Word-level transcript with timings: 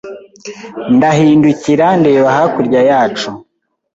ndahindukira 0.95 1.85
ndeba 1.99 2.27
hakurya 2.37 2.81
yacu 2.89 3.29